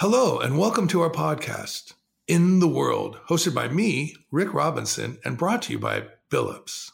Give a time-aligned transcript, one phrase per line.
[0.00, 1.94] Hello, and welcome to our podcast,
[2.28, 6.92] In the World, hosted by me, Rick Robinson, and brought to you by Billups.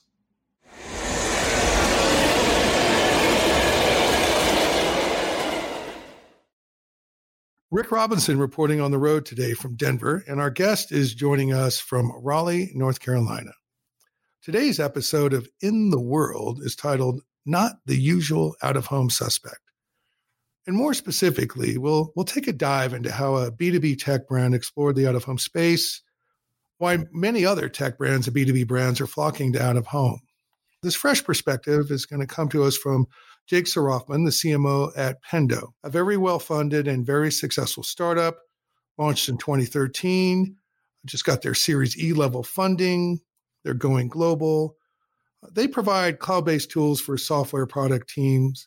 [7.70, 11.78] Rick Robinson reporting on the road today from Denver, and our guest is joining us
[11.78, 13.52] from Raleigh, North Carolina.
[14.40, 19.63] Today's episode of In the World is titled Not the Usual Out of Home Suspect.
[20.66, 24.96] And more specifically, we'll we'll take a dive into how a B2B tech brand explored
[24.96, 26.02] the out of home space,
[26.78, 30.20] why many other tech brands and B2B brands are flocking to out of home.
[30.82, 33.06] This fresh perspective is going to come to us from
[33.46, 38.38] Jake Sorofman, the CMO at Pendo, a very well funded and very successful startup,
[38.96, 40.56] launched in 2013,
[41.04, 43.20] just got their Series E level funding.
[43.64, 44.76] They're going global.
[45.52, 48.66] They provide cloud based tools for software product teams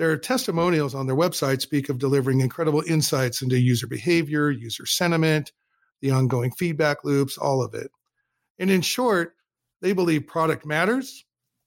[0.00, 5.52] their testimonials on their website speak of delivering incredible insights into user behavior, user sentiment,
[6.00, 7.90] the ongoing feedback loops, all of it.
[8.58, 9.34] And in short,
[9.82, 11.26] they believe product matters,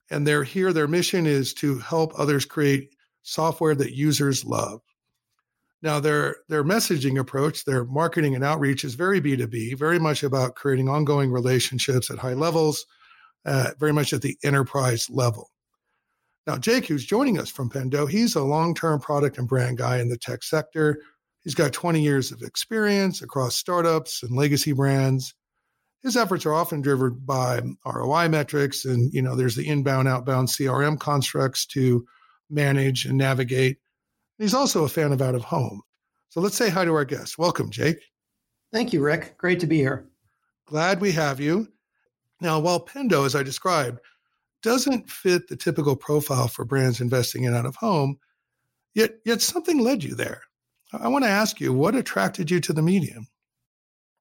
[0.09, 0.73] and they're here.
[0.73, 4.81] Their mission is to help others create software that users love.
[5.83, 10.55] Now, their their messaging approach, their marketing and outreach is very B2B, very much about
[10.55, 12.87] creating ongoing relationships at high levels,
[13.45, 15.51] uh, very much at the enterprise level.
[16.45, 19.99] Now, Jake, who's joining us from Pendo, he's a long term product and brand guy
[19.99, 21.01] in the tech sector.
[21.43, 25.33] He's got 20 years of experience across startups and legacy brands.
[26.01, 30.49] His efforts are often driven by ROI metrics, and you know, there's the inbound, outbound
[30.49, 32.05] CRM constructs to
[32.49, 33.77] manage and navigate.
[34.37, 35.81] He's also a fan of out of home.
[36.29, 37.37] So let's say hi to our guest.
[37.37, 37.99] Welcome, Jake.
[38.73, 39.37] Thank you, Rick.
[39.37, 40.09] Great to be here.
[40.65, 41.67] Glad we have you.
[42.41, 43.99] Now, while Pendo, as I described,
[44.63, 48.17] doesn't fit the typical profile for brands investing in out of home,
[48.95, 50.41] yet yet something led you there.
[50.93, 53.27] I want to ask you, what attracted you to the medium?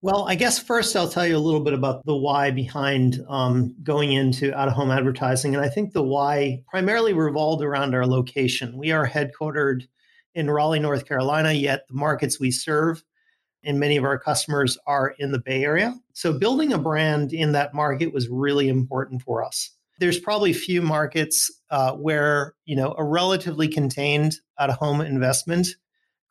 [0.00, 3.76] Well, I guess first I'll tell you a little bit about the why behind um,
[3.84, 5.54] going into out of home advertising.
[5.54, 8.76] And I think the why primarily revolved around our location.
[8.76, 9.86] We are headquartered
[10.34, 13.04] in Raleigh, North Carolina, yet the markets we serve
[13.64, 15.94] and many of our customers are in the Bay Area.
[16.14, 19.70] So building a brand in that market was really important for us
[20.02, 25.68] there's probably few markets uh, where you know a relatively contained out of home investment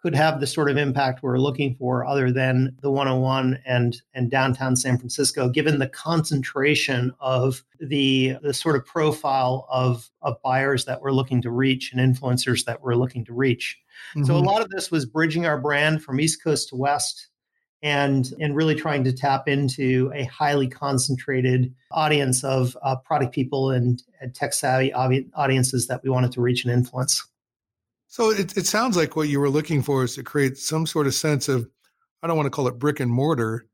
[0.02, 4.30] could have the sort of impact we're looking for other than the 101 and and
[4.30, 10.84] downtown San Francisco given the concentration of the the sort of profile of of buyers
[10.84, 14.26] that we're looking to reach and influencers that we're looking to reach mm-hmm.
[14.26, 14.48] so a mm-hmm.
[14.48, 17.30] lot of this was bridging our brand from east coast to west
[17.84, 23.72] and and really trying to tap into a highly concentrated audience of uh, product people
[23.72, 27.28] and, and tech savvy audiences that we wanted to reach and influence.
[28.08, 31.08] So it, it sounds like what you were looking for is to create some sort
[31.08, 31.70] of sense of,
[32.22, 33.68] I don't want to call it brick and mortar,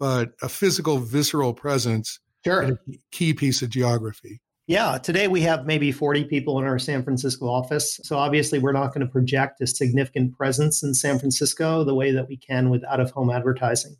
[0.00, 2.62] but a physical, visceral presence sure.
[2.62, 2.78] in a
[3.12, 4.40] key piece of geography.
[4.66, 8.00] Yeah, today we have maybe 40 people in our San Francisco office.
[8.02, 12.12] So obviously, we're not going to project a significant presence in San Francisco the way
[12.12, 13.96] that we can with out of home advertising.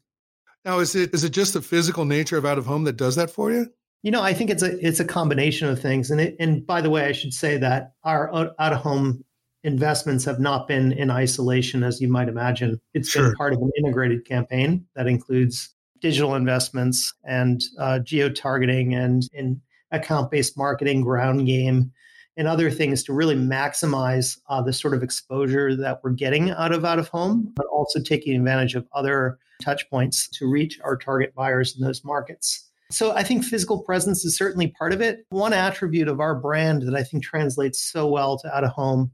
[0.64, 3.16] Now, is it is it just the physical nature of out of home that does
[3.16, 3.66] that for you?
[4.02, 6.10] You know, I think it's a it's a combination of things.
[6.10, 9.22] And it, and by the way, I should say that our out of home
[9.64, 12.80] investments have not been in isolation, as you might imagine.
[12.94, 13.28] It's sure.
[13.28, 19.28] been part of an integrated campaign that includes digital investments and uh, geo targeting and
[19.34, 19.60] and
[19.94, 21.92] account based marketing, ground game,
[22.36, 26.72] and other things to really maximize uh, the sort of exposure that we're getting out
[26.72, 30.96] of out of home, but also taking advantage of other touch points to reach our
[30.96, 32.70] target buyers in those markets.
[32.90, 35.24] So I think physical presence is certainly part of it.
[35.30, 39.10] One attribute of our brand that I think translates so well to out of home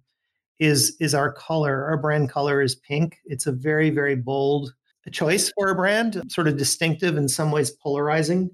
[0.59, 1.85] is is our color.
[1.87, 3.19] Our brand color is pink.
[3.25, 4.75] It's a very very bold
[5.11, 8.51] choice for a brand, sort of distinctive in some ways polarizing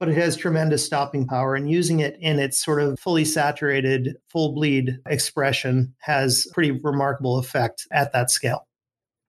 [0.00, 1.54] but it has tremendous stopping power.
[1.54, 7.38] And using it in its sort of fully saturated, full bleed expression has pretty remarkable
[7.38, 8.66] effect at that scale.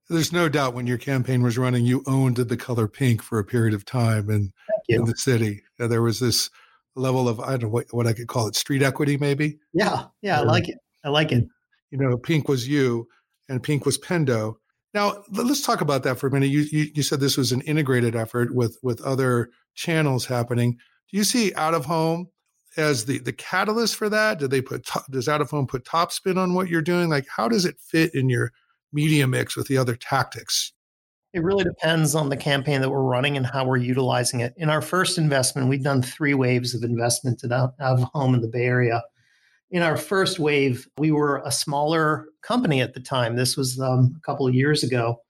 [0.10, 3.46] There's no doubt when your campaign was running, you owned the color pink for a
[3.46, 4.52] period of time in,
[4.88, 5.62] in the city.
[5.78, 6.50] There was this
[6.96, 9.60] level of, I don't know what, what I could call it, street equity, maybe?
[9.74, 10.06] Yeah.
[10.22, 10.40] Yeah.
[10.40, 10.78] I like it.
[11.04, 11.46] I like it.
[11.92, 13.08] You know, pink was you
[13.50, 14.56] and pink was Pendo.
[14.94, 16.50] Now, let's talk about that for a minute.
[16.50, 20.74] You, you, you said this was an integrated effort with with other channels happening.
[20.74, 22.28] Do you see out of home
[22.78, 24.40] as the the catalyst for that?
[24.40, 27.10] Do they put does out of home put top spin on what you're doing?
[27.10, 28.52] Like, how does it fit in your
[28.92, 30.74] media mix with the other tactics?
[31.34, 34.54] It really depends on the campaign that we're running and how we're utilizing it.
[34.58, 38.36] In our first investment, we've done three waves of investment in out, out of home
[38.36, 39.02] in the Bay Area
[39.72, 43.36] in our first wave, we were a smaller company at the time.
[43.36, 45.22] This was um, a couple of years ago.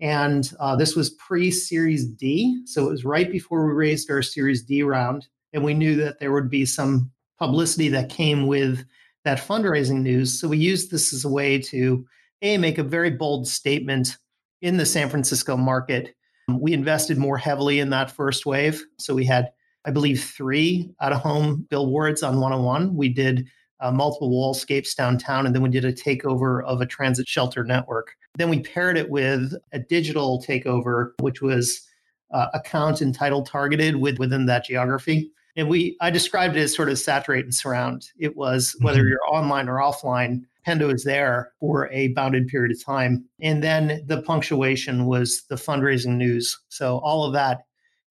[0.00, 2.62] And uh, this was pre Series D.
[2.64, 5.26] So it was right before we raised our Series D round.
[5.52, 8.84] And we knew that there would be some publicity that came with
[9.24, 10.40] that fundraising news.
[10.40, 12.06] So we used this as a way to
[12.42, 14.16] a make a very bold statement
[14.62, 16.14] in the San Francisco market.
[16.48, 18.82] We invested more heavily in that first wave.
[18.98, 19.50] So we had,
[19.84, 22.94] I believe, three out of home billboards on 101.
[22.94, 23.46] We did
[23.80, 28.14] uh, multiple wallscapes downtown, and then we did a takeover of a transit shelter network.
[28.36, 31.86] Then we paired it with a digital takeover, which was
[32.32, 35.30] uh, account and title targeted with, within that geography.
[35.56, 38.08] And we, I described it as sort of saturate and surround.
[38.18, 39.08] It was whether mm-hmm.
[39.08, 43.24] you're online or offline, Pendo is there for a bounded period of time.
[43.40, 46.58] And then the punctuation was the fundraising news.
[46.68, 47.62] So all of that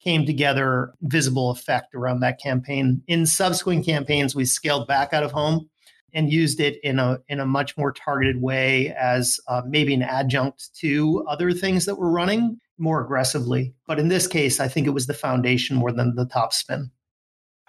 [0.04, 3.02] came together, visible effect around that campaign.
[3.08, 5.70] In subsequent campaigns, we scaled back out of home
[6.14, 10.02] and used it in a in a much more targeted way as uh, maybe an
[10.02, 13.76] adjunct to other things that we're running more aggressively.
[13.86, 16.92] But in this case, I think it was the foundation more than the top spin.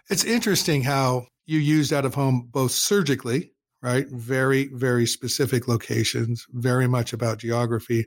[0.09, 3.53] It's interesting how you used out of home both surgically,
[3.83, 4.09] right?
[4.09, 8.07] Very, very specific locations, very much about geography.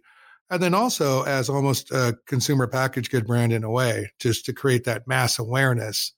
[0.50, 4.54] And then also as almost a consumer package good brand in a way, just to
[4.54, 6.14] create that mass awareness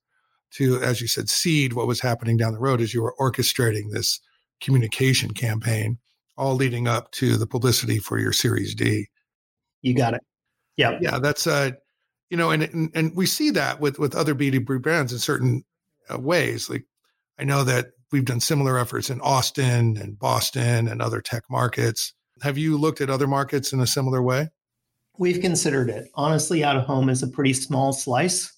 [0.52, 3.92] to, as you said, seed what was happening down the road as you were orchestrating
[3.92, 4.20] this
[4.62, 5.98] communication campaign,
[6.38, 9.08] all leading up to the publicity for your Series D.
[9.82, 10.22] You got it.
[10.78, 10.98] Yeah.
[11.02, 11.20] Yeah.
[11.20, 11.72] That's, uh,
[12.30, 15.64] you know, and, and, and we see that with, with other B2B brands in certain
[16.10, 16.70] uh, ways.
[16.70, 16.86] Like
[17.40, 22.14] I know that we've done similar efforts in Austin and Boston and other tech markets.
[22.42, 24.50] Have you looked at other markets in a similar way?
[25.18, 26.10] We've considered it.
[26.16, 28.52] Honestly, out of home is a pretty small slice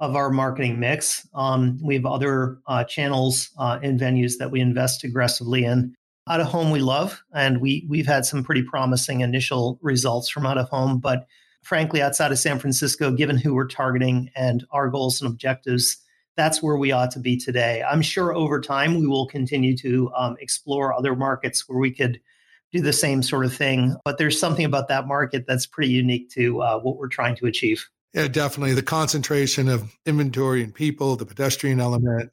[0.00, 1.28] of our marketing mix.
[1.32, 5.94] Um, we have other uh, channels uh, and venues that we invest aggressively in.
[6.28, 10.46] Out of home, we love, and we we've had some pretty promising initial results from
[10.46, 10.98] out of home.
[10.98, 11.26] But
[11.62, 15.96] frankly, outside of San Francisco, given who we're targeting and our goals and objectives,
[16.36, 17.84] that's where we ought to be today.
[17.88, 22.20] I'm sure over time we will continue to um, explore other markets where we could
[22.72, 23.96] do the same sort of thing.
[24.04, 27.46] But there's something about that market that's pretty unique to uh, what we're trying to
[27.46, 27.88] achieve.
[28.14, 28.74] Yeah, definitely.
[28.74, 32.30] The concentration of inventory and people, the pedestrian element,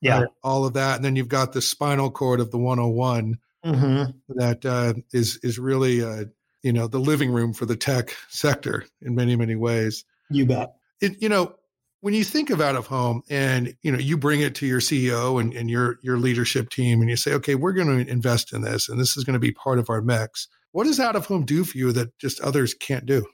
[0.00, 3.38] yeah, right, all of that, and then you've got the spinal cord of the 101
[3.64, 4.10] mm-hmm.
[4.38, 6.24] that uh, is is really uh,
[6.62, 10.04] you know the living room for the tech sector in many many ways.
[10.30, 10.74] You bet.
[11.00, 11.54] It, you know
[12.00, 14.80] when you think of out of home and you know you bring it to your
[14.80, 18.52] ceo and, and your your leadership team and you say okay we're going to invest
[18.52, 21.16] in this and this is going to be part of our mix what does out
[21.16, 23.24] of home do for you that just others can't do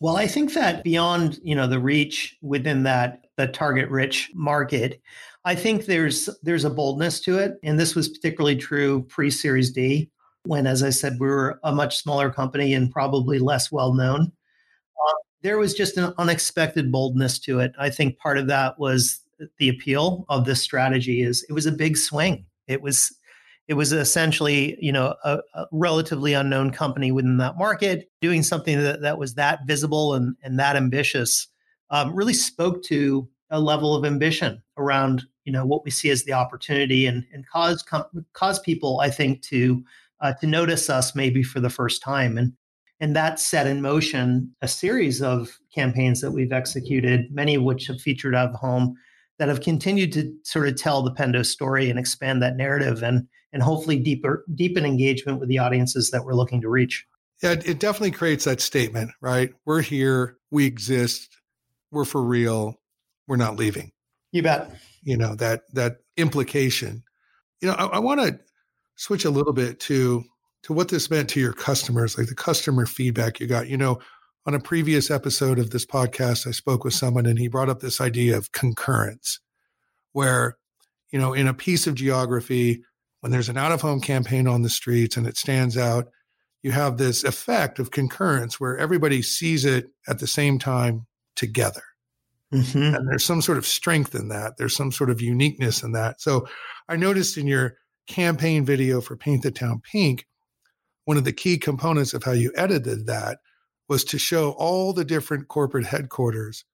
[0.00, 5.00] well, I think that beyond, you know, the reach within that the target rich market,
[5.44, 7.54] I think there's there's a boldness to it.
[7.64, 10.10] And this was particularly true pre-series D,
[10.44, 14.30] when, as I said, we were a much smaller company and probably less well known.
[15.42, 17.72] There was just an unexpected boldness to it.
[17.78, 19.20] I think part of that was
[19.58, 22.44] the appeal of this strategy is it was a big swing.
[22.66, 23.14] It was
[23.68, 28.80] it was essentially, you know, a, a, relatively unknown company within that market doing something
[28.82, 31.48] that, that was that visible and, and that ambitious.
[31.90, 36.24] Um, really spoke to a level of ambition around, you know, what we see as
[36.24, 39.84] the opportunity and and cause com- cause people, I think, to
[40.20, 42.38] uh, to notice us maybe for the first time.
[42.38, 42.52] And
[43.00, 47.86] and that set in motion a series of campaigns that we've executed, many of which
[47.86, 48.96] have featured out of home,
[49.38, 53.02] that have continued to sort of tell the Pendo story and expand that narrative.
[53.02, 57.06] And and hopefully deeper deepen engagement with the audiences that we're looking to reach.
[57.42, 59.52] Yeah, it definitely creates that statement, right?
[59.64, 61.36] We're here, we exist,
[61.92, 62.80] we're for real,
[63.26, 63.92] we're not leaving.
[64.32, 64.74] You bet.
[65.02, 67.04] You know, that that implication.
[67.60, 68.38] You know, I, I want to
[68.96, 70.24] switch a little bit to
[70.64, 73.68] to what this meant to your customers, like the customer feedback you got.
[73.68, 73.98] You know,
[74.46, 77.80] on a previous episode of this podcast, I spoke with someone and he brought up
[77.80, 79.40] this idea of concurrence,
[80.12, 80.56] where,
[81.10, 82.82] you know, in a piece of geography,
[83.20, 86.08] when there's an out of home campaign on the streets and it stands out,
[86.62, 91.82] you have this effect of concurrence where everybody sees it at the same time together.
[92.52, 92.94] Mm-hmm.
[92.94, 94.56] And there's some sort of strength in that.
[94.56, 96.20] There's some sort of uniqueness in that.
[96.20, 96.48] So
[96.88, 100.26] I noticed in your campaign video for Paint the Town Pink,
[101.08, 103.38] one of the key components of how you edited that
[103.88, 106.66] was to show all the different corporate headquarters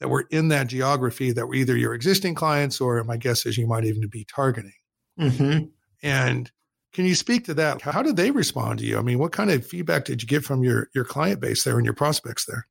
[0.00, 3.58] that were in that geography that were either your existing clients or my guess is
[3.58, 4.72] you might even be targeting.
[5.20, 5.66] Mm-hmm.
[6.02, 6.50] And
[6.94, 7.82] can you speak to that?
[7.82, 8.96] How did they respond to you?
[8.96, 11.76] I mean, what kind of feedback did you get from your your client base there
[11.76, 12.66] and your prospects there?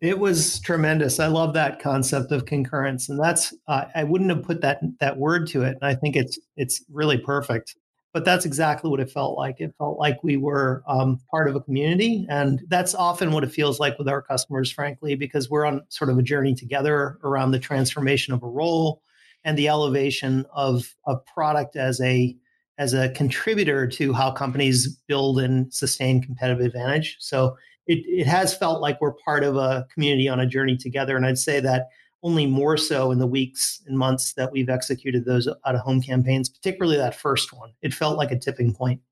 [0.00, 1.20] It was tremendous.
[1.20, 5.18] I love that concept of concurrence, and that's uh, I wouldn't have put that that
[5.18, 7.74] word to it, and I think it's it's really perfect.
[8.14, 9.56] But that's exactly what it felt like.
[9.60, 12.24] It felt like we were um, part of a community.
[12.30, 16.10] And that's often what it feels like with our customers, frankly, because we're on sort
[16.10, 19.02] of a journey together around the transformation of a role
[19.42, 22.36] and the elevation of a product as a
[22.78, 27.16] as a contributor to how companies build and sustain competitive advantage.
[27.20, 27.56] So
[27.86, 31.16] it, it has felt like we're part of a community on a journey together.
[31.16, 31.88] And I'd say that
[32.24, 36.00] only more so in the weeks and months that we've executed those out of home
[36.00, 37.70] campaigns, particularly that first one.
[37.82, 39.02] It felt like a tipping point.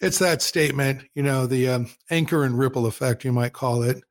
[0.00, 4.02] It's that statement, you know, the um, anchor and ripple effect, you might call it.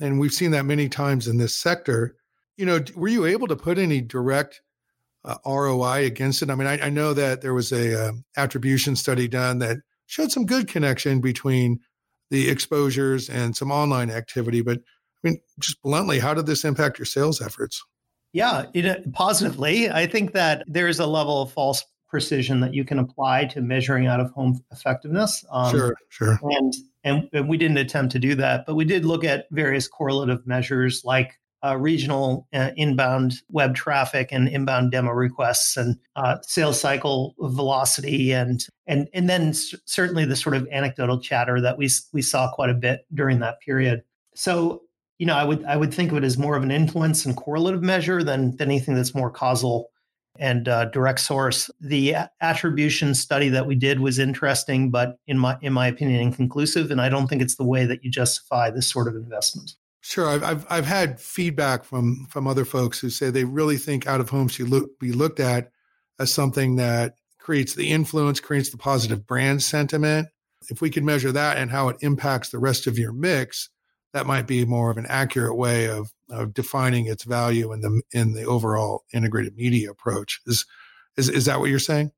[0.00, 2.16] And we've seen that many times in this sector.
[2.56, 4.62] You know, were you able to put any direct
[5.24, 6.50] uh, ROI against it?
[6.50, 9.76] I mean, I, I know that there was a uh, attribution study done that
[10.06, 11.78] showed some good connection between
[12.30, 14.80] the exposures and some online activity, but
[15.26, 17.84] I mean, just bluntly, how did this impact your sales efforts?
[18.32, 19.90] Yeah, it, positively.
[19.90, 24.06] I think that there's a level of false precision that you can apply to measuring
[24.06, 25.44] out of home effectiveness.
[25.50, 26.38] Um, sure, sure.
[26.42, 29.88] And, and, and we didn't attempt to do that, but we did look at various
[29.88, 31.32] correlative measures like
[31.64, 38.30] uh, regional uh, inbound web traffic and inbound demo requests and uh, sales cycle velocity
[38.32, 39.52] and and and then
[39.86, 43.58] certainly the sort of anecdotal chatter that we we saw quite a bit during that
[43.60, 44.02] period.
[44.34, 44.82] So
[45.18, 47.36] you know, I would I would think of it as more of an influence and
[47.36, 49.90] correlative measure than, than anything that's more causal
[50.38, 51.70] and uh, direct source.
[51.80, 56.20] The a- attribution study that we did was interesting, but in my in my opinion,
[56.20, 56.90] inconclusive.
[56.90, 59.74] And I don't think it's the way that you justify this sort of investment.
[60.00, 64.06] Sure, I've I've, I've had feedback from from other folks who say they really think
[64.06, 65.70] out of home should look, be looked at
[66.18, 70.28] as something that creates the influence, creates the positive brand sentiment.
[70.68, 73.68] If we could measure that and how it impacts the rest of your mix,
[74.16, 78.00] that might be more of an accurate way of, of defining its value in the
[78.12, 80.40] in the overall integrated media approach.
[80.46, 80.64] Is
[81.18, 82.12] is is that what you're saying?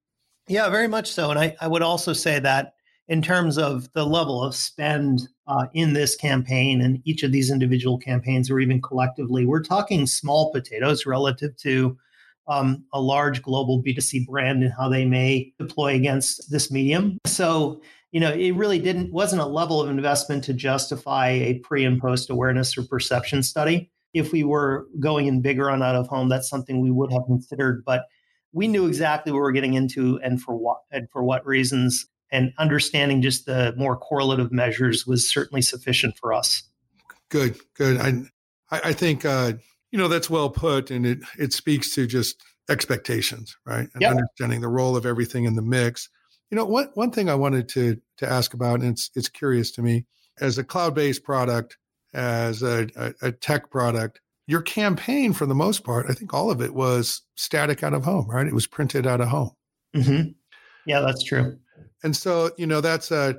[0.46, 1.30] Yeah, very much so.
[1.30, 2.74] And I, I would also say that
[3.08, 7.50] in terms of the level of spend uh, in this campaign and each of these
[7.50, 11.98] individual campaigns, or even collectively, we're talking small potatoes relative to
[12.46, 17.18] um, a large global B2C brand and how they may deploy against this medium.
[17.26, 21.84] So you know, it really didn't wasn't a level of investment to justify a pre
[21.84, 23.90] and post awareness or perception study.
[24.14, 27.26] If we were going in bigger on out of home, that's something we would have
[27.26, 27.84] considered.
[27.84, 28.06] But
[28.52, 32.06] we knew exactly what we were getting into and for what and for what reasons.
[32.30, 36.62] And understanding just the more correlative measures was certainly sufficient for us.
[37.30, 37.98] Good, good.
[37.98, 38.22] I
[38.70, 39.54] I think uh,
[39.90, 43.88] you know that's well put, and it it speaks to just expectations, right?
[43.92, 44.12] And yep.
[44.12, 46.08] understanding the role of everything in the mix.
[46.50, 49.70] You know, one one thing I wanted to to ask about, and it's it's curious
[49.72, 50.06] to me,
[50.40, 51.76] as a cloud based product,
[52.14, 56.50] as a, a, a, tech product, your campaign for the most part, I think all
[56.50, 58.46] of it was static out of home, right?
[58.46, 59.50] It was printed out of home.
[59.94, 60.30] Mm-hmm.
[60.86, 61.58] Yeah, that's true.
[62.02, 63.36] And so, you know, that's a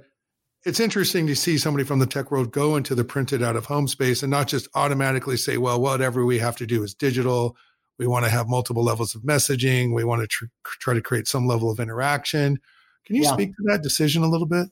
[0.66, 3.66] it's interesting to see somebody from the tech world go into the printed out of
[3.66, 7.56] home space and not just automatically say, well, whatever we have to do is digital.
[7.98, 9.94] We want to have multiple levels of messaging.
[9.96, 12.60] We want to tr- try to create some level of interaction.
[13.06, 13.34] Can you yeah.
[13.34, 14.70] speak to that decision a little bit?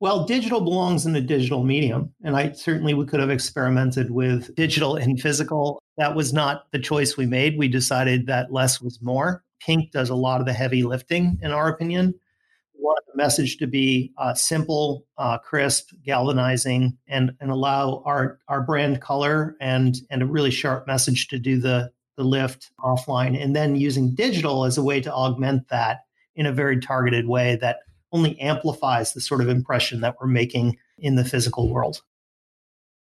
[0.00, 2.14] Well, digital belongs in the digital medium.
[2.24, 5.82] And I certainly we could have experimented with digital and physical.
[5.98, 7.58] That was not the choice we made.
[7.58, 9.44] We decided that less was more.
[9.60, 12.14] Pink does a lot of the heavy lifting, in our opinion.
[12.74, 18.38] We wanted the message to be uh, simple, uh, crisp, galvanizing, and, and allow our,
[18.48, 23.38] our brand color and, and a really sharp message to do the, the lift offline.
[23.38, 27.56] And then using digital as a way to augment that in a very targeted way
[27.56, 27.80] that
[28.12, 32.02] only amplifies the sort of impression that we're making in the physical world.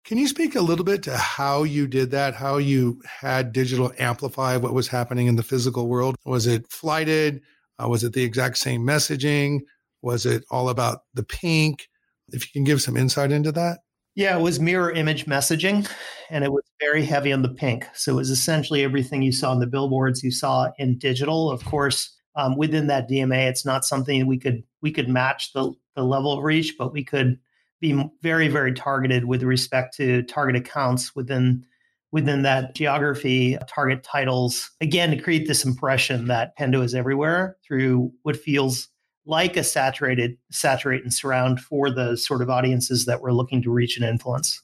[0.06, 2.36] Can you speak a little bit to how you did that?
[2.36, 6.16] How you had digital amplify what was happening in the physical world?
[6.26, 7.42] Was it flighted?
[7.82, 9.60] Uh, was it the exact same messaging?
[10.02, 11.90] Was it all about the pink?
[12.30, 13.80] If you can give some insight into that.
[14.16, 15.90] Yeah, it was mirror image messaging
[16.30, 17.86] and it was very heavy on the pink.
[17.94, 21.52] So it was essentially everything you saw in the billboards you saw in digital.
[21.52, 23.50] Of course, um, within that DMA.
[23.50, 27.04] It's not something we could we could match the the level of reach, but we
[27.04, 27.40] could
[27.80, 31.66] be very very targeted with respect to target accounts within
[32.12, 34.72] within that geography, target titles.
[34.82, 38.90] Again, to create this impression that Pendo is everywhere through what feels
[39.26, 43.72] like a saturated saturate and surround for the sort of audiences that we're looking to
[43.72, 44.64] reach and influence.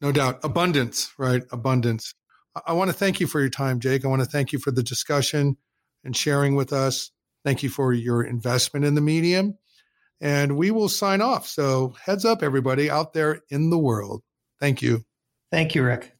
[0.00, 0.38] No doubt.
[0.44, 1.42] Abundance, right?
[1.50, 2.14] Abundance.
[2.66, 4.04] I want to thank you for your time, Jake.
[4.04, 5.56] I want to thank you for the discussion
[6.04, 7.10] and sharing with us.
[7.44, 9.56] Thank you for your investment in the medium.
[10.20, 11.46] And we will sign off.
[11.46, 14.22] So, heads up, everybody out there in the world.
[14.58, 15.04] Thank you.
[15.50, 16.14] Thank you, Rick.